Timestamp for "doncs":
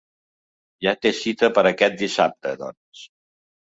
2.67-3.09